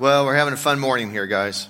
Well, 0.00 0.24
we're 0.24 0.34
having 0.34 0.54
a 0.54 0.56
fun 0.56 0.80
morning 0.80 1.10
here, 1.10 1.26
guys. 1.26 1.68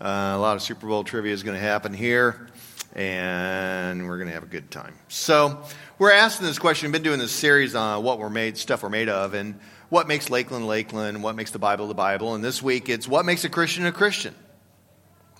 Uh, 0.00 0.32
a 0.34 0.38
lot 0.38 0.56
of 0.56 0.62
Super 0.62 0.86
Bowl 0.86 1.04
trivia 1.04 1.34
is 1.34 1.42
going 1.42 1.54
to 1.54 1.60
happen 1.60 1.92
here, 1.92 2.48
and 2.94 4.08
we're 4.08 4.16
going 4.16 4.28
to 4.28 4.32
have 4.32 4.42
a 4.42 4.46
good 4.46 4.70
time. 4.70 4.94
So, 5.08 5.62
we're 5.98 6.14
asking 6.14 6.46
this 6.46 6.58
question. 6.58 6.86
We've 6.86 6.94
been 6.94 7.02
doing 7.02 7.18
this 7.18 7.30
series 7.30 7.74
on 7.74 8.02
what 8.02 8.20
we're 8.20 8.30
made, 8.30 8.56
stuff 8.56 8.82
we're 8.82 8.88
made 8.88 9.10
of, 9.10 9.34
and 9.34 9.60
what 9.90 10.08
makes 10.08 10.30
Lakeland 10.30 10.66
Lakeland, 10.66 11.22
what 11.22 11.36
makes 11.36 11.50
the 11.50 11.58
Bible 11.58 11.88
the 11.88 11.94
Bible. 11.94 12.34
And 12.34 12.42
this 12.42 12.62
week, 12.62 12.88
it's 12.88 13.06
what 13.06 13.26
makes 13.26 13.44
a 13.44 13.50
Christian 13.50 13.84
a 13.84 13.92
Christian. 13.92 14.34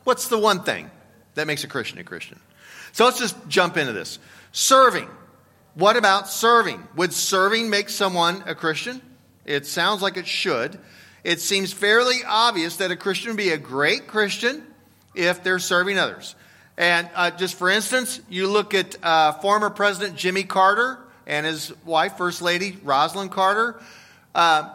What's 0.05 0.29
the 0.29 0.39
one 0.39 0.65
thing 0.65 0.91
that 1.33 1.47
makes 1.47 1.65
a 1.65 1.67
Christian 1.67 1.99
a 1.99 2.05
Christian? 2.05 2.39
So 2.93 3.07
let's 3.07 3.19
just 3.19 3.37
jump 3.49 3.79
into 3.79 3.95
this. 3.95 4.19
Serving. 4.53 5.09
What 5.73 5.97
about 5.97 6.29
serving? 6.29 6.89
Would 6.95 7.15
serving 7.15 7.71
make 7.71 7.89
someone 7.89 8.43
a 8.45 8.55
Christian? 8.55 9.01
It 9.47 9.65
sounds 9.65 10.03
like 10.03 10.19
it 10.19 10.27
should 10.27 10.79
it 11.25 11.41
seems 11.41 11.73
fairly 11.73 12.21
obvious 12.27 12.77
that 12.77 12.91
a 12.91 12.97
Christian 12.97 13.31
would 13.31 13.37
be 13.37 13.51
a 13.51 13.59
great 13.59 14.07
Christian 14.07 14.65
if 15.15 15.43
they're 15.43 15.59
serving 15.59 15.99
others. 15.99 16.35
And 16.77 17.11
uh, 17.15 17.33
just 17.33 17.57
for 17.57 17.69
instance, 17.69 18.21
you 18.29 18.47
look 18.47 18.73
at 18.73 18.97
uh, 19.03 19.33
former 19.33 19.69
President 19.69 20.17
Jimmy 20.17 20.45
Carter 20.45 20.99
and 21.27 21.45
his 21.45 21.73
wife, 21.85 22.17
First 22.17 22.41
Lady 22.41 22.73
Rosalynn 22.73 23.31
Carter. 23.31 23.81
Uh, 24.35 24.73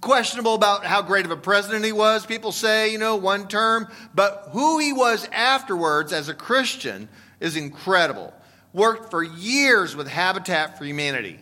questionable 0.00 0.54
about 0.54 0.84
how 0.84 1.02
great 1.02 1.24
of 1.24 1.30
a 1.30 1.36
president 1.36 1.84
he 1.84 1.92
was. 1.92 2.26
People 2.26 2.52
say, 2.52 2.90
you 2.90 2.98
know, 2.98 3.16
one 3.16 3.46
term. 3.48 3.88
But 4.14 4.48
who 4.52 4.78
he 4.78 4.92
was 4.92 5.28
afterwards 5.32 6.12
as 6.12 6.28
a 6.28 6.34
Christian 6.34 7.08
is 7.40 7.56
incredible. 7.56 8.32
Worked 8.72 9.10
for 9.10 9.22
years 9.22 9.94
with 9.94 10.08
Habitat 10.08 10.78
for 10.78 10.84
Humanity, 10.84 11.38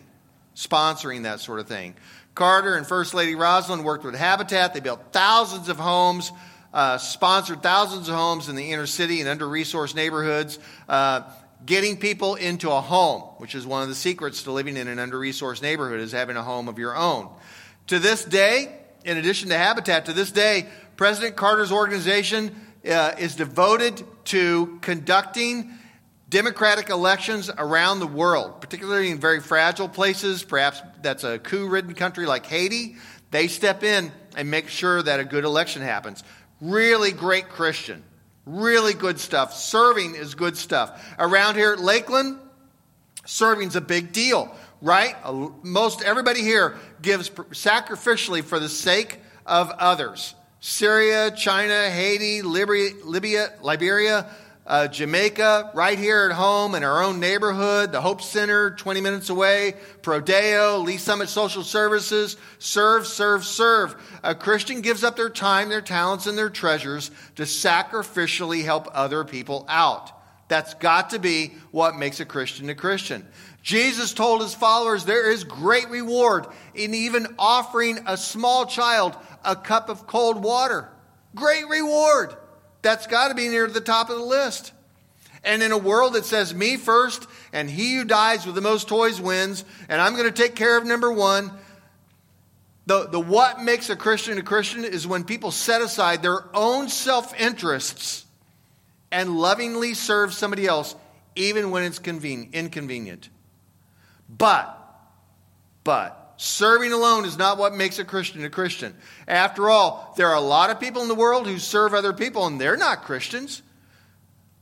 sponsoring 0.57 1.23
that 1.23 1.41
sort 1.41 1.61
of 1.61 1.69
thing. 1.69 1.95
Carter 2.41 2.75
and 2.75 2.87
First 2.87 3.13
Lady 3.13 3.35
Rosalynn 3.35 3.85
worked 3.85 4.03
with 4.03 4.15
Habitat. 4.15 4.73
They 4.73 4.81
built 4.81 5.13
thousands 5.13 5.69
of 5.69 5.77
homes, 5.77 6.33
uh, 6.73 6.97
sponsored 6.97 7.63
thousands 7.63 8.09
of 8.09 8.15
homes 8.15 8.49
in 8.49 8.57
the 8.57 8.73
inner 8.73 8.87
city 8.87 9.21
and 9.21 9.29
under 9.29 9.45
resourced 9.45 9.95
neighborhoods, 9.95 10.59
uh, 10.89 11.21
getting 11.67 11.99
people 11.99 12.37
into 12.37 12.71
a 12.71 12.81
home, 12.81 13.21
which 13.37 13.55
is 13.55 13.67
one 13.67 13.83
of 13.83 13.91
the 13.91 13.95
secrets 13.95 14.45
to 14.45 14.53
living 14.53 14.79
in 14.79 14.89
an 14.89 14.99
under 14.99 15.21
resourced 15.21 15.61
neighborhood, 15.61 16.01
is 16.01 16.13
having 16.13 16.39
a 16.39 16.43
home 16.43 16.67
of 16.67 16.79
your 16.79 16.97
own. 16.97 17.29
To 17.89 17.99
this 17.99 18.25
day, 18.25 18.75
in 19.05 19.19
addition 19.19 19.51
to 19.51 19.59
Habitat, 19.59 20.07
to 20.07 20.15
this 20.15 20.33
day, 20.33 20.67
President 20.97 21.37
Carter's 21.37 21.71
organization 21.71 22.57
uh, 22.91 23.17
is 23.19 23.37
devoted 23.37 24.03
to 24.25 24.79
conducting 24.81 25.71
democratic 26.31 26.89
elections 26.89 27.51
around 27.59 27.99
the 27.99 28.07
world, 28.07 28.61
particularly 28.61 29.11
in 29.11 29.19
very 29.19 29.41
fragile 29.41 29.89
places, 29.89 30.43
perhaps 30.43 30.81
that's 31.03 31.25
a 31.25 31.39
coup 31.39 31.69
ridden 31.69 31.93
country 31.95 32.25
like 32.25 32.47
Haiti, 32.47 32.97
they 33.31 33.49
step 33.49 33.83
in 33.83 34.11
and 34.37 34.51
make 34.51 34.69
sure 34.69 35.03
that 35.03 35.21
a 35.21 35.25
good 35.25 35.45
election 35.45 35.83
happens. 35.83 36.23
Really 36.61 37.11
great 37.11 37.49
Christian. 37.49 38.03
Really 38.47 38.95
good 38.95 39.19
stuff. 39.19 39.55
Serving 39.55 40.15
is 40.15 40.35
good 40.35 40.57
stuff. 40.57 41.15
Around 41.19 41.57
here 41.57 41.73
at 41.73 41.81
Lakeland, 41.81 42.39
serving's 43.27 43.77
a 43.77 43.81
big 43.81 44.13
deal, 44.13 44.55
right? 44.81 45.15
Most 45.63 46.03
everybody 46.03 46.43
here 46.43 46.77
gives 47.03 47.29
sacrificially 47.31 48.43
for 48.43 48.59
the 48.59 48.69
sake 48.69 49.19
of 49.47 49.71
others. 49.71 50.35
Syria, 50.61 51.31
China, 51.31 51.91
Haiti, 51.91 52.43
Libya, 52.43 52.91
Libya 53.05 53.53
Liberia, 53.63 54.31
uh, 54.67 54.87
Jamaica, 54.89 55.73
right 55.75 55.99
here 55.99 56.29
at 56.31 56.37
home 56.37 56.75
in 56.75 56.85
our 56.85 57.03
own 57.03 57.19
neighborhood, 57.19 57.93
the 57.93 58.01
Hope 58.01 58.23
Center, 58.23 58.71
20 58.71 59.01
minutes 59.01 59.31
away, 59.31 59.75
Prodeo, 60.03 60.85
Lee 60.85 60.97
Summit 60.97 61.29
Social 61.29 61.63
Services. 61.63 62.37
Serve, 62.59 63.07
serve, 63.07 63.45
serve. 63.45 63.97
A 64.23 64.35
Christian 64.35 64.81
gives 64.81 65.03
up 65.03 65.17
their 65.17 65.31
time, 65.31 65.71
their 65.71 65.81
talents, 65.81 66.27
and 66.27 66.37
their 66.37 66.51
treasures 66.51 67.11
to 67.37 67.43
sacrificially 67.43 68.63
help 68.63 68.89
other 68.93 69.25
people 69.25 69.65
out. 69.69 70.13
That's 70.49 70.75
got 70.75 71.11
to 71.11 71.19
be 71.19 71.55
what 71.71 71.97
makes 71.97 72.21
a 72.21 72.25
Christian 72.25 72.69
a 72.71 72.75
Christian. 72.75 73.27
Jesus 73.63 74.13
told 74.13 74.41
his 74.41 74.55
followers 74.55 75.05
there 75.05 75.31
is 75.31 75.45
great 75.45 75.89
reward 75.91 76.47
in 76.75 76.95
even 76.95 77.27
offering 77.39 78.01
a 78.07 78.17
small 78.17 78.67
child 78.67 79.17
a 79.45 79.55
cup 79.57 79.89
of 79.89 80.07
cold 80.07 80.43
water. 80.43 80.89
Great 81.35 81.69
reward. 81.69 82.35
That's 82.83 83.07
got 83.07 83.29
to 83.29 83.35
be 83.35 83.49
near 83.49 83.67
the 83.67 83.81
top 83.81 84.11
of 84.11 84.17
the 84.17 84.25
list. 84.25 84.73
And 85.43 85.63
in 85.63 85.73
a 85.73 85.79
world 85.79 86.15
that 86.15 86.25
says 86.25 86.55
me 86.55 86.77
first 86.77 87.27
and 87.53 87.71
he 87.71 87.97
who 87.97 88.05
dies 88.05 88.45
with 88.45 88.55
the 88.55 88.61
most 88.61 88.89
toys 88.89 89.21
wins, 89.21 89.65
and 89.89 90.01
I'm 90.01 90.15
going 90.15 90.27
to 90.27 90.33
take 90.33 90.55
care 90.55 90.77
of 90.77 90.85
number 90.85 91.11
one, 91.11 91.51
the, 92.87 93.07
the 93.07 93.21
what 93.21 93.63
makes 93.63 93.89
a 93.89 93.97
Christian 93.97 94.39
a 94.39 94.43
Christian 94.43 94.85
is 94.85 95.07
when 95.07 95.25
people 95.25 95.51
set 95.51 95.81
aside 95.81 96.23
their 96.23 96.45
own 96.55 96.89
self 96.89 97.39
interests 97.39 98.27
and 99.13 99.39
lovingly 99.39 99.95
serve 99.95 100.33
somebody 100.35 100.67
else, 100.67 100.95
even 101.37 101.71
when 101.71 101.85
it's 101.85 101.99
conven- 101.99 102.53
inconvenient. 102.53 103.29
But, 104.29 104.77
but, 105.85 106.20
Serving 106.43 106.91
alone 106.91 107.27
is 107.27 107.37
not 107.37 107.59
what 107.59 107.75
makes 107.75 107.99
a 107.99 108.05
Christian 108.05 108.43
a 108.47 108.49
Christian. 108.49 108.95
After 109.29 109.69
all, 109.69 110.15
there 110.17 110.29
are 110.29 110.37
a 110.37 110.41
lot 110.41 110.71
of 110.71 110.81
people 110.81 111.03
in 111.03 111.09
the 111.09 111.15
world 111.15 111.47
who 111.47 111.59
serve 111.59 111.93
other 111.93 112.15
people 112.15 112.47
and 112.47 112.59
they're 112.59 112.79
not 112.79 113.03
Christians. 113.03 113.61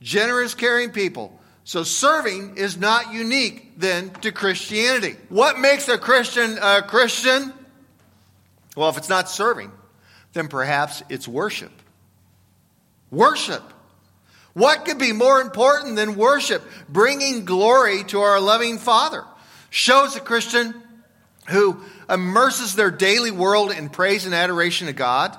Generous, 0.03 0.55
caring 0.55 0.91
people. 0.91 1.41
So 1.63 1.85
serving 1.85 2.57
is 2.57 2.77
not 2.77 3.13
unique 3.13 3.79
then 3.79 4.11
to 4.23 4.33
Christianity. 4.33 5.15
What 5.29 5.61
makes 5.61 5.89
a 5.89 5.99
Christian 5.99 6.59
a 6.61 6.83
Christian? 6.83 7.53
Well, 8.77 8.89
if 8.89 8.99
it's 8.99 9.09
not 9.09 9.31
serving, 9.31 9.71
then 10.33 10.49
perhaps 10.49 11.05
it's 11.09 11.29
worship. 11.29 11.71
Worship. 13.13 13.63
What 14.53 14.85
could 14.85 14.99
be 14.99 15.13
more 15.13 15.41
important 15.41 15.95
than 15.95 16.17
worship? 16.17 16.61
Bringing 16.89 17.45
glory 17.45 18.03
to 18.07 18.19
our 18.19 18.41
loving 18.41 18.79
Father. 18.79 19.23
Shows 19.71 20.17
a 20.17 20.21
Christian 20.21 20.75
who 21.49 21.83
immerses 22.09 22.75
their 22.75 22.91
daily 22.91 23.31
world 23.31 23.73
in 23.73 23.89
praise 23.89 24.27
and 24.27 24.35
adoration 24.35 24.87
to 24.87 24.93
God. 24.93 25.37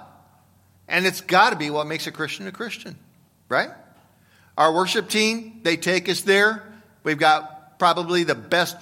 And 0.88 1.06
it's 1.06 1.22
got 1.22 1.52
to 1.52 1.56
be 1.56 1.70
what 1.70 1.88
makes 1.88 2.08
a 2.08 2.12
Christian 2.12 2.48
a 2.48 2.52
Christian, 2.52 2.98
right? 3.48 3.70
Our 4.58 4.74
worship 4.74 5.08
team, 5.08 5.62
they 5.64 5.78
take 5.78 6.10
us 6.10 6.22
there. 6.22 6.64
We've 7.04 7.18
got 7.18 7.80
probably 7.80 8.24
the 8.24 8.36
best 8.36 8.76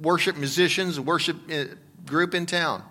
worship 0.00 0.36
musicians, 0.36 0.98
worship 0.98 1.36
uh, 1.50 1.64
group 2.04 2.34
in 2.34 2.46
town. 2.46 2.82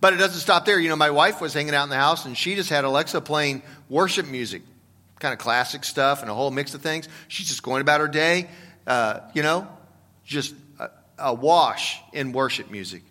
But 0.00 0.12
it 0.12 0.16
doesn't 0.16 0.40
stop 0.40 0.64
there. 0.64 0.78
You 0.78 0.90
know, 0.90 0.96
my 0.96 1.10
wife 1.10 1.40
was 1.40 1.54
hanging 1.54 1.74
out 1.74 1.84
in 1.84 1.90
the 1.90 1.96
house 1.96 2.24
and 2.24 2.36
she 2.36 2.54
just 2.54 2.70
had 2.70 2.84
Alexa 2.84 3.20
playing 3.22 3.62
worship 3.88 4.28
music, 4.28 4.62
kind 5.18 5.32
of 5.32 5.38
classic 5.38 5.84
stuff 5.84 6.20
and 6.22 6.30
a 6.30 6.34
whole 6.34 6.50
mix 6.50 6.74
of 6.74 6.82
things. 6.82 7.08
She's 7.26 7.48
just 7.48 7.62
going 7.62 7.80
about 7.80 8.00
her 8.00 8.08
day, 8.08 8.48
uh, 8.86 9.20
you 9.34 9.42
know, 9.42 9.66
just 10.24 10.54
a, 10.78 10.90
a 11.18 11.34
wash 11.34 12.00
in 12.12 12.32
worship 12.32 12.70
music. 12.70 13.02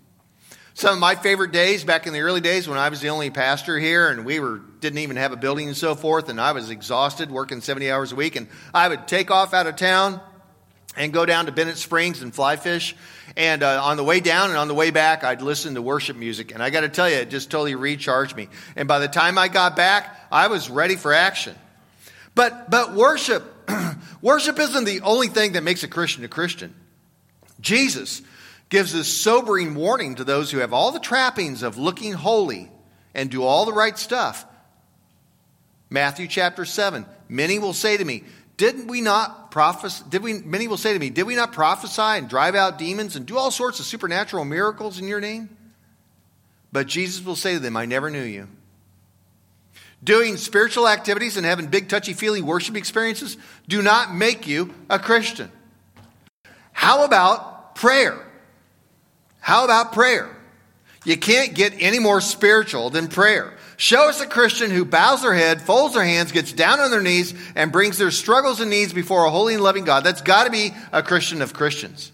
Some 0.78 0.94
of 0.94 1.00
my 1.00 1.16
favorite 1.16 1.52
days 1.52 1.84
back 1.84 2.06
in 2.06 2.14
the 2.14 2.20
early 2.20 2.40
days 2.40 2.70
when 2.70 2.78
I 2.78 2.90
was 2.90 3.02
the 3.02 3.10
only 3.10 3.32
pastor 3.32 3.80
here 3.80 4.10
and 4.10 4.24
we 4.24 4.40
were 4.40 4.60
didn't 4.80 5.00
even 5.00 5.16
have 5.16 5.32
a 5.32 5.36
building 5.36 5.70
and 5.70 5.76
so 5.76 5.96
forth 5.96 6.30
and 6.30 6.40
I 6.40 6.52
was 6.52 6.70
exhausted 6.70 7.32
working 7.32 7.62
70 7.62 7.90
hours 7.90 8.12
a 8.12 8.16
week 8.16 8.36
and 8.36 8.48
I 8.76 8.88
would 8.88 9.08
take 9.08 9.32
off 9.32 9.56
out 9.56 9.66
of 9.66 9.76
town 9.76 10.22
and 10.96 11.12
go 11.12 11.26
down 11.26 11.48
to 11.48 11.52
Bennett 11.52 11.78
Springs 11.78 12.22
and 12.22 12.32
fly 12.32 12.58
fish. 12.58 12.96
And 13.36 13.64
uh, 13.64 13.84
on 13.86 13.98
the 13.98 14.04
way 14.04 14.20
down 14.20 14.50
and 14.50 14.60
on 14.60 14.68
the 14.68 14.76
way 14.76 14.92
back, 14.92 15.24
I'd 15.24 15.42
listen 15.42 15.74
to 15.74 15.82
worship 15.82 16.16
music. 16.16 16.54
And 16.54 16.62
I 16.62 16.70
got 16.70 16.82
to 16.82 16.90
tell 16.90 17.10
you, 17.10 17.16
it 17.16 17.32
just 17.32 17.50
totally 17.50 17.74
recharged 17.74 18.36
me. 18.36 18.48
And 18.76 18.88
by 18.88 19.00
the 19.00 19.08
time 19.08 19.40
I 19.40 19.48
got 19.48 19.76
back, 19.76 20.16
I 20.32 20.46
was 20.46 20.70
ready 20.70 20.96
for 20.96 21.12
action. 21.12 21.56
But, 22.36 22.70
but 22.70 22.94
worship, 22.94 23.44
worship 24.22 24.60
isn't 24.60 24.84
the 24.84 25.02
only 25.02 25.30
thing 25.30 25.54
that 25.54 25.64
makes 25.64 25.82
a 25.82 25.88
Christian 25.88 26.24
a 26.24 26.28
Christian. 26.28 26.76
Jesus 27.62 28.22
gives 28.70 28.94
this 28.94 29.12
sobering 29.12 29.76
warning 29.76 30.16
to 30.16 30.24
those 30.24 30.52
who 30.52 30.60
have 30.60 30.74
all 30.74 30.92
the 30.92 31.00
trappings 31.00 31.64
of 31.64 31.78
looking 31.78 32.14
holy 32.14 32.72
and 33.14 33.30
do 33.30 33.44
all 33.44 33.66
the 33.66 33.74
right 33.74 33.98
stuff. 33.98 34.46
Matthew 35.90 36.28
chapter 36.28 36.66
7. 36.66 37.06
Many 37.30 37.60
will 37.60 37.74
say 37.74 37.98
to 37.98 38.04
me, 38.04 38.24
didn't 38.58 38.88
we 38.88 39.02
not 39.02 39.52
prophesy? 39.52 40.04
Did 40.10 40.24
we, 40.24 40.34
many 40.34 40.68
will 40.68 40.78
say 40.78 40.94
to 40.94 41.00
me, 41.00 41.10
did 41.10 41.24
we 41.24 41.36
not 41.36 41.54
prophesy 41.54 42.02
and 42.02 42.28
drive 42.28 42.56
out 42.56 42.78
demons 42.80 43.16
and 43.16 43.26
do 43.26 43.38
all 43.38 43.52
sorts 43.52 43.80
of 43.80 43.86
supernatural 43.86 44.46
miracles 44.46 45.00
in 45.00 45.08
your 45.08 45.22
name? 45.22 45.50
But 46.72 46.88
Jesus 46.88 47.24
will 47.24 47.36
say 47.36 47.54
to 47.54 47.60
them, 47.60 47.78
I 47.78 47.86
never 47.86 48.10
knew 48.10 48.24
you. 48.24 48.48
Doing 50.04 50.38
spiritual 50.38 50.88
activities 50.88 51.38
and 51.38 51.46
having 51.46 51.68
big, 51.68 51.90
touchy 51.90 52.14
feely 52.14 52.42
worship 52.42 52.76
experiences 52.76 53.38
do 53.68 53.82
not 53.82 54.14
make 54.14 54.48
you 54.48 54.74
a 54.90 55.00
Christian. 55.00 55.52
How 56.72 57.04
about 57.04 57.76
prayer? 57.76 58.24
How 59.48 59.64
about 59.64 59.94
prayer? 59.94 60.30
You 61.06 61.16
can't 61.16 61.54
get 61.56 61.74
any 61.80 62.00
more 62.00 62.20
spiritual 62.20 62.90
than 62.90 63.08
prayer. 63.08 63.54
Show 63.78 64.10
us 64.10 64.20
a 64.20 64.28
Christian 64.28 64.72
who 64.72 64.84
bows 64.84 65.22
their 65.22 65.34
head, 65.34 65.62
folds 65.62 65.94
their 65.94 66.04
hands, 66.04 66.34
gets 66.34 66.52
down 66.52 66.82
on 66.82 66.92
their 66.92 67.02
knees, 67.02 67.34
and 67.56 67.72
brings 67.72 67.98
their 67.98 68.12
struggles 68.12 68.60
and 68.60 68.70
needs 68.70 68.92
before 68.92 69.24
a 69.24 69.30
holy 69.30 69.54
and 69.54 69.64
loving 69.64 69.86
God. 69.86 70.04
That's 70.04 70.20
got 70.20 70.48
to 70.48 70.50
be 70.50 70.72
a 70.92 71.02
Christian 71.02 71.42
of 71.42 71.54
Christians. 71.54 72.12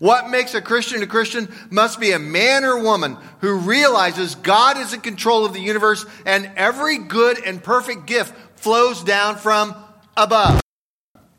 What 0.00 0.28
makes 0.28 0.54
a 0.54 0.60
Christian 0.60 1.04
a 1.04 1.06
Christian 1.06 1.54
must 1.70 2.00
be 2.00 2.10
a 2.10 2.18
man 2.18 2.64
or 2.64 2.82
woman 2.82 3.16
who 3.42 3.58
realizes 3.58 4.34
God 4.34 4.76
is 4.76 4.92
in 4.92 5.02
control 5.02 5.44
of 5.44 5.52
the 5.52 5.60
universe 5.60 6.04
and 6.24 6.50
every 6.56 6.98
good 6.98 7.38
and 7.46 7.62
perfect 7.62 8.06
gift 8.06 8.34
flows 8.58 9.04
down 9.04 9.36
from 9.36 9.72
above. 10.16 10.60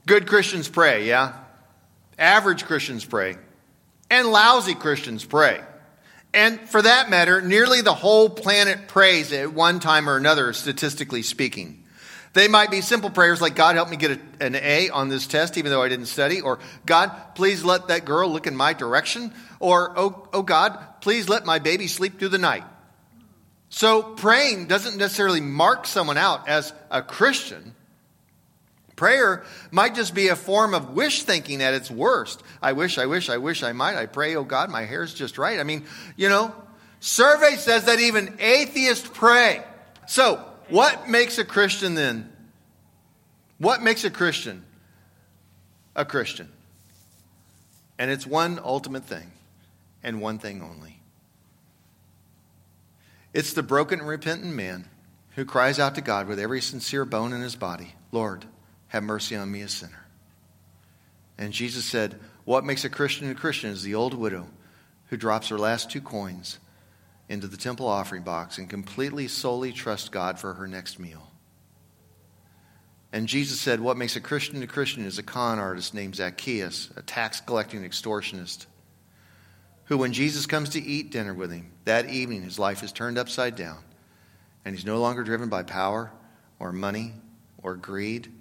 Good 0.06 0.26
Christians 0.26 0.70
pray, 0.70 1.06
yeah? 1.06 1.34
Average 2.18 2.64
Christians 2.64 3.04
pray. 3.04 3.36
And 4.10 4.28
lousy 4.28 4.76
Christians 4.76 5.26
pray. 5.26 5.62
And 6.34 6.60
for 6.70 6.82
that 6.82 7.10
matter, 7.10 7.42
nearly 7.42 7.82
the 7.82 7.94
whole 7.94 8.30
planet 8.30 8.88
prays 8.88 9.32
at 9.34 9.54
one 9.54 9.80
time 9.80 10.10
or 10.10 10.18
another, 10.18 10.54
statistically 10.54 11.24
speaking. 11.24 11.84
They 12.34 12.48
might 12.48 12.70
be 12.70 12.82
simple 12.82 13.10
prayers 13.10 13.42
like, 13.42 13.56
God, 13.56 13.76
help 13.76 13.90
me 13.90 13.98
get 13.98 14.12
a, 14.12 14.46
an 14.46 14.56
A 14.56 14.90
on 14.90 15.10
this 15.10 15.26
test, 15.26 15.58
even 15.58 15.72
though 15.72 15.82
I 15.82 15.90
didn't 15.90 16.06
study. 16.06 16.42
Or, 16.42 16.60
God, 16.86 17.12
please 17.34 17.64
let 17.64 17.88
that 17.88 18.06
girl 18.06 18.30
look 18.30 18.46
in 18.46 18.56
my 18.56 18.74
direction. 18.74 19.34
Or, 19.60 19.98
oh, 19.98 20.28
oh 20.34 20.44
God, 20.44 20.78
please 21.02 21.28
let 21.28 21.46
my 21.46 21.60
baby 21.60 21.88
sleep 21.88 22.20
through 22.20 22.30
the 22.30 22.38
night. 22.38 22.64
So 23.70 24.04
praying 24.04 24.68
doesn't 24.68 24.98
necessarily 24.98 25.42
mark 25.42 25.88
someone 25.88 26.18
out 26.18 26.48
as 26.48 26.74
a 26.92 27.02
Christian. 27.02 27.74
Prayer 28.98 29.44
might 29.70 29.94
just 29.94 30.16
be 30.16 30.28
a 30.28 30.36
form 30.36 30.74
of 30.74 30.90
wish 30.90 31.22
thinking 31.22 31.62
at 31.62 31.76
its 31.76 31.90
worst. 31.90 32.42
I 32.62 32.74
wish, 32.74 32.98
I 32.98 33.06
wish, 33.06 33.30
I 33.30 33.38
wish 33.38 33.62
I 33.62 33.72
might. 33.72 33.96
I 33.96 34.08
pray, 34.08 34.36
oh 34.36 34.44
God, 34.44 34.72
my 34.72 34.84
hair's 34.84 35.14
just 35.14 35.38
right. 35.38 35.60
I 35.60 35.64
mean, 35.64 35.86
you 36.18 36.28
know, 36.28 36.54
survey 37.00 37.56
says 37.58 37.86
that 37.86 38.00
even 38.00 38.36
atheists 38.40 39.08
pray. 39.14 39.64
So, 40.08 40.44
what 40.70 41.08
makes 41.08 41.38
a 41.38 41.46
Christian 41.46 41.94
then? 41.94 42.34
What 43.60 43.84
makes 43.84 44.04
a 44.04 44.10
Christian 44.10 44.66
a 45.96 46.04
Christian? 46.04 46.52
And 48.00 48.10
it's 48.10 48.26
one 48.26 48.60
ultimate 48.64 49.06
thing, 49.06 49.32
and 50.02 50.22
one 50.22 50.40
thing 50.40 50.64
only. 50.64 51.00
It's 53.32 53.54
the 53.54 53.64
broken 53.64 54.00
and 54.00 54.08
repentant 54.08 54.56
man 54.56 54.90
who 55.36 55.46
cries 55.46 55.78
out 55.78 55.94
to 55.96 56.02
God 56.02 56.28
with 56.28 56.40
every 56.40 56.62
sincere 56.62 57.06
bone 57.06 57.32
in 57.32 57.42
his 57.42 57.56
body, 57.56 57.94
Lord, 58.12 58.46
have 58.90 59.04
mercy 59.04 59.36
on 59.36 59.52
me, 59.52 59.62
a 59.62 59.68
sinner. 59.68 60.06
And 61.38 61.54
Jesus 61.54 61.86
said, 61.86 62.20
What 62.46 62.66
makes 62.66 62.86
a 62.86 62.90
Christian 62.90 63.30
a 63.30 63.36
Christian 63.36 63.70
is 63.70 63.84
the 63.84 63.96
old 63.96 64.14
widow 64.14 64.48
who 65.10 65.18
drops 65.18 65.50
her 65.50 65.58
last 65.58 65.92
two 65.92 66.02
coins 66.02 66.60
into 67.30 67.48
the 67.48 67.58
temple 67.58 67.88
offering 67.88 68.24
box 68.24 68.58
and 68.58 68.70
completely, 68.70 69.28
solely 69.28 69.72
trust 69.72 70.12
God 70.12 70.40
for 70.40 70.54
her 70.54 70.68
next 70.68 71.00
meal. 71.00 71.30
And 73.12 73.28
Jesus 73.28 73.60
said, 73.60 73.80
What 73.80 73.98
makes 73.98 74.16
a 74.16 74.22
Christian 74.22 74.62
a 74.64 74.68
Christian 74.68 75.06
is 75.06 75.18
a 75.18 75.24
con 75.24 75.60
artist 75.60 75.94
named 75.94 76.16
Zacchaeus, 76.16 76.90
a 76.96 77.02
tax 77.02 77.40
collecting 77.42 77.84
extortionist, 77.84 78.66
who, 79.86 79.98
when 79.98 80.12
Jesus 80.12 80.46
comes 80.46 80.70
to 80.70 80.84
eat 80.84 81.12
dinner 81.12 81.34
with 81.34 81.52
him, 81.52 81.72
that 81.86 82.10
evening 82.10 82.42
his 82.42 82.60
life 82.60 82.84
is 82.84 82.92
turned 82.92 83.18
upside 83.18 83.56
down, 83.56 83.78
and 84.66 84.76
he's 84.76 84.86
no 84.86 85.00
longer 85.00 85.24
driven 85.24 85.48
by 85.48 85.64
power 85.64 86.12
or 86.60 86.74
money 86.74 87.14
or 87.64 87.76
greed 87.76 88.32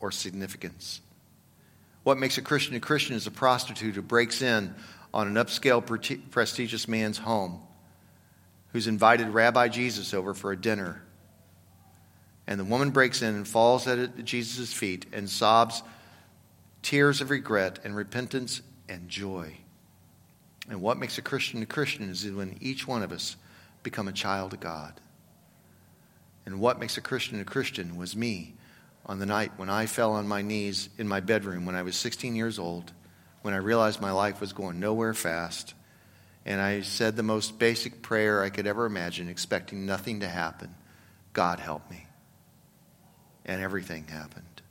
or 0.00 0.10
significance. 0.10 1.00
What 2.02 2.18
makes 2.18 2.38
a 2.38 2.42
Christian 2.42 2.76
a 2.76 2.80
Christian 2.80 3.16
is 3.16 3.26
a 3.26 3.30
prostitute 3.30 3.94
who 3.94 4.02
breaks 4.02 4.42
in 4.42 4.74
on 5.12 5.26
an 5.26 5.34
upscale, 5.34 5.82
prestigious 6.30 6.86
man's 6.86 7.18
home 7.18 7.60
who's 8.72 8.86
invited 8.86 9.28
Rabbi 9.28 9.68
Jesus 9.68 10.12
over 10.12 10.34
for 10.34 10.52
a 10.52 10.56
dinner. 10.56 11.02
And 12.46 12.60
the 12.60 12.64
woman 12.64 12.90
breaks 12.90 13.22
in 13.22 13.34
and 13.34 13.48
falls 13.48 13.86
at 13.86 14.24
Jesus' 14.24 14.72
feet 14.72 15.06
and 15.12 15.28
sobs 15.28 15.82
tears 16.82 17.20
of 17.20 17.30
regret 17.30 17.80
and 17.84 17.96
repentance 17.96 18.62
and 18.88 19.08
joy. 19.08 19.56
And 20.68 20.80
what 20.80 20.98
makes 20.98 21.18
a 21.18 21.22
Christian 21.22 21.62
a 21.62 21.66
Christian 21.66 22.10
is 22.10 22.30
when 22.30 22.58
each 22.60 22.86
one 22.86 23.02
of 23.02 23.12
us 23.12 23.36
become 23.82 24.08
a 24.08 24.12
child 24.12 24.52
of 24.52 24.60
God. 24.60 25.00
And 26.44 26.60
what 26.60 26.78
makes 26.78 26.96
a 26.96 27.00
Christian 27.00 27.40
a 27.40 27.44
Christian 27.44 27.96
was 27.96 28.14
me 28.14 28.54
on 29.06 29.18
the 29.20 29.26
night 29.26 29.52
when 29.56 29.70
I 29.70 29.86
fell 29.86 30.12
on 30.12 30.28
my 30.28 30.42
knees 30.42 30.88
in 30.98 31.08
my 31.08 31.20
bedroom 31.20 31.64
when 31.64 31.76
I 31.76 31.82
was 31.82 31.96
16 31.96 32.34
years 32.34 32.58
old, 32.58 32.92
when 33.42 33.54
I 33.54 33.58
realized 33.58 34.00
my 34.00 34.10
life 34.10 34.40
was 34.40 34.52
going 34.52 34.80
nowhere 34.80 35.14
fast 35.14 35.74
and 36.44 36.60
I 36.60 36.82
said 36.82 37.16
the 37.16 37.22
most 37.22 37.58
basic 37.58 38.02
prayer 38.02 38.42
I 38.42 38.50
could 38.50 38.66
ever 38.66 38.86
imagine, 38.86 39.28
expecting 39.28 39.86
nothing 39.86 40.20
to 40.20 40.28
happen 40.28 40.74
God 41.32 41.60
help 41.60 41.88
me. 41.90 42.06
And 43.44 43.60
everything 43.60 44.06
happened. 44.06 44.62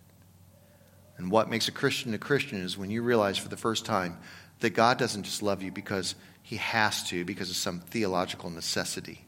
And 1.17 1.29
what 1.29 1.49
makes 1.49 1.67
a 1.67 1.71
Christian 1.71 2.13
a 2.13 2.17
Christian 2.17 2.59
is 2.59 2.77
when 2.77 2.89
you 2.89 3.01
realize 3.03 3.37
for 3.37 3.49
the 3.49 3.57
first 3.57 3.85
time 3.85 4.17
that 4.61 4.71
God 4.71 4.97
doesn't 4.97 5.23
just 5.23 5.41
love 5.43 5.61
you 5.61 5.71
because 5.71 6.15
he 6.41 6.57
has 6.57 7.03
to, 7.09 7.23
because 7.23 7.49
of 7.49 7.55
some 7.55 7.79
theological 7.79 8.49
necessity. 8.49 9.25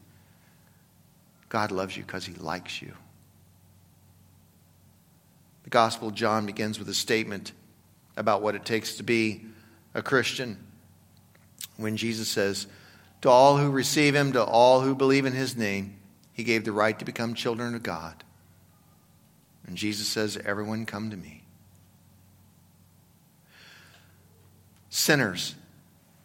God 1.48 1.70
loves 1.70 1.96
you 1.96 2.02
because 2.02 2.26
he 2.26 2.34
likes 2.34 2.82
you. 2.82 2.92
The 5.68 5.72
Gospel 5.72 6.08
of 6.08 6.14
John 6.14 6.46
begins 6.46 6.78
with 6.78 6.88
a 6.88 6.94
statement 6.94 7.52
about 8.16 8.40
what 8.40 8.54
it 8.54 8.64
takes 8.64 8.94
to 8.94 9.02
be 9.02 9.44
a 9.92 10.00
Christian 10.00 10.56
when 11.76 11.98
Jesus 11.98 12.26
says, 12.26 12.66
To 13.20 13.28
all 13.28 13.58
who 13.58 13.70
receive 13.70 14.14
him, 14.14 14.32
to 14.32 14.42
all 14.42 14.80
who 14.80 14.94
believe 14.94 15.26
in 15.26 15.34
his 15.34 15.58
name, 15.58 15.98
he 16.32 16.42
gave 16.42 16.64
the 16.64 16.72
right 16.72 16.98
to 16.98 17.04
become 17.04 17.34
children 17.34 17.74
of 17.74 17.82
God. 17.82 18.24
And 19.66 19.76
Jesus 19.76 20.08
says, 20.08 20.38
Everyone 20.42 20.86
come 20.86 21.10
to 21.10 21.18
me. 21.18 21.42
Sinners 24.88 25.54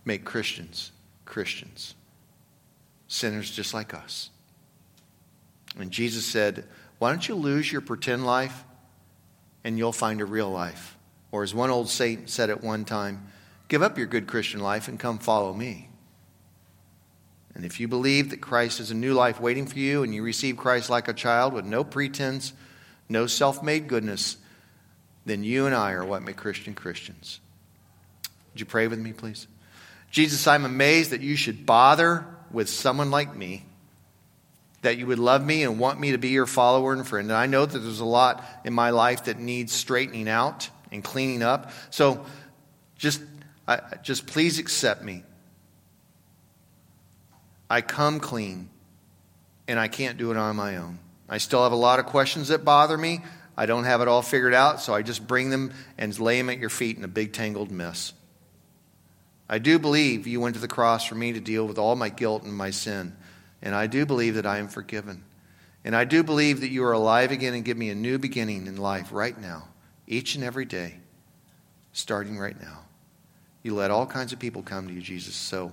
make 0.05 0.23
Christians 0.23 0.93
Christians. 1.25 1.95
Sinners 3.09 3.51
just 3.51 3.73
like 3.73 3.93
us. 3.93 4.29
And 5.77 5.91
Jesus 5.91 6.25
said, 6.25 6.63
Why 6.97 7.09
don't 7.09 7.27
you 7.27 7.35
lose 7.35 7.69
your 7.69 7.81
pretend 7.81 8.25
life 8.25 8.63
and 9.63 9.77
you'll 9.77 9.91
find 9.91 10.21
a 10.21 10.25
real 10.25 10.49
life? 10.49 10.97
Or 11.31 11.43
as 11.43 11.53
one 11.53 11.69
old 11.69 11.89
saint 11.89 12.29
said 12.29 12.49
at 12.49 12.63
one 12.63 12.85
time, 12.85 13.27
Give 13.67 13.81
up 13.81 13.97
your 13.97 14.07
good 14.07 14.27
Christian 14.27 14.59
life 14.59 14.87
and 14.87 14.99
come 14.99 15.17
follow 15.17 15.53
me. 15.53 15.89
And 17.55 17.65
if 17.65 17.79
you 17.79 17.87
believe 17.87 18.29
that 18.29 18.41
Christ 18.41 18.79
is 18.79 18.91
a 18.91 18.95
new 18.95 19.13
life 19.13 19.39
waiting 19.39 19.65
for 19.65 19.79
you 19.79 20.03
and 20.03 20.13
you 20.13 20.23
receive 20.23 20.57
Christ 20.57 20.89
like 20.89 21.07
a 21.07 21.13
child 21.13 21.53
with 21.53 21.65
no 21.65 21.83
pretense, 21.83 22.53
no 23.09 23.27
self 23.27 23.63
made 23.63 23.87
goodness, 23.87 24.37
then 25.25 25.43
you 25.43 25.65
and 25.65 25.75
I 25.75 25.91
are 25.93 26.05
what 26.05 26.23
make 26.23 26.37
Christian 26.37 26.73
Christians. 26.73 27.39
Would 28.51 28.59
you 28.59 28.65
pray 28.65 28.87
with 28.87 28.99
me, 28.99 29.13
please? 29.13 29.47
Jesus, 30.11 30.45
I'm 30.45 30.65
amazed 30.65 31.11
that 31.11 31.21
you 31.21 31.35
should 31.35 31.65
bother 31.65 32.25
with 32.51 32.69
someone 32.69 33.09
like 33.09 33.35
me, 33.35 33.65
that 34.83 34.97
you 34.97 35.07
would 35.07 35.19
love 35.19 35.43
me 35.43 35.63
and 35.63 35.79
want 35.79 35.99
me 35.99 36.11
to 36.11 36.17
be 36.17 36.29
your 36.29 36.45
follower 36.45 36.93
and 36.93 37.05
friend. 37.05 37.29
And 37.29 37.37
I 37.37 37.47
know 37.47 37.65
that 37.65 37.77
there's 37.77 37.99
a 37.99 38.05
lot 38.05 38.45
in 38.63 38.73
my 38.73 38.91
life 38.91 39.25
that 39.25 39.39
needs 39.39 39.73
straightening 39.73 40.29
out 40.29 40.69
and 40.91 41.03
cleaning 41.03 41.41
up. 41.41 41.71
So 41.89 42.25
just 42.97 43.21
I, 43.67 43.79
just 44.03 44.27
please 44.27 44.59
accept 44.59 45.03
me. 45.03 45.23
I 47.69 47.81
come 47.81 48.19
clean, 48.19 48.69
and 49.67 49.79
I 49.79 49.87
can't 49.87 50.17
do 50.17 50.31
it 50.31 50.37
on 50.37 50.55
my 50.55 50.77
own. 50.77 50.99
I 51.27 51.37
still 51.39 51.63
have 51.63 51.71
a 51.71 51.77
lot 51.77 51.99
of 51.99 52.05
questions 52.05 52.49
that 52.49 52.63
bother 52.63 52.97
me. 52.97 53.21
I 53.57 53.65
don't 53.65 53.85
have 53.85 54.01
it 54.01 54.07
all 54.07 54.21
figured 54.21 54.53
out, 54.53 54.81
so 54.81 54.93
I 54.93 55.01
just 55.01 55.25
bring 55.25 55.49
them 55.49 55.71
and 55.97 56.17
lay 56.19 56.37
them 56.37 56.49
at 56.49 56.59
your 56.59 56.69
feet 56.69 56.97
in 56.97 57.03
a 57.03 57.07
big 57.07 57.33
tangled 57.33 57.71
mess. 57.71 58.13
I 59.49 59.59
do 59.59 59.79
believe 59.79 60.27
you 60.27 60.39
went 60.39 60.55
to 60.55 60.61
the 60.61 60.67
cross 60.67 61.05
for 61.05 61.15
me 61.15 61.33
to 61.33 61.39
deal 61.39 61.67
with 61.67 61.77
all 61.77 61.95
my 61.95 62.09
guilt 62.09 62.43
and 62.43 62.53
my 62.53 62.71
sin, 62.71 63.15
and 63.63 63.73
I 63.73 63.87
do 63.87 64.05
believe 64.05 64.35
that 64.35 64.45
I 64.45 64.59
am 64.59 64.67
forgiven. 64.67 65.23
And 65.85 65.95
I 65.95 66.03
do 66.03 66.21
believe 66.21 66.61
that 66.61 66.69
you 66.69 66.83
are 66.83 66.91
alive 66.91 67.31
again 67.31 67.53
and 67.53 67.65
give 67.65 67.77
me 67.77 67.89
a 67.89 67.95
new 67.95 68.19
beginning 68.19 68.67
in 68.67 68.77
life 68.77 69.09
right 69.11 69.39
now, 69.39 69.69
each 70.05 70.35
and 70.35 70.43
every 70.43 70.65
day, 70.65 70.95
starting 71.93 72.37
right 72.37 72.59
now. 72.61 72.79
You 73.63 73.73
let 73.73 73.89
all 73.89 74.05
kinds 74.05 74.33
of 74.33 74.39
people 74.39 74.61
come 74.61 74.87
to 74.87 74.93
you, 74.93 75.01
Jesus, 75.01 75.35
so 75.35 75.71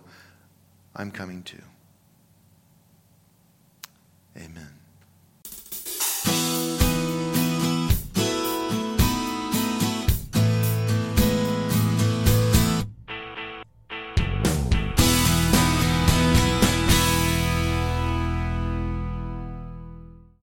I'm 0.97 1.11
coming 1.11 1.43
too. 1.43 1.63
Amen. 4.37 4.80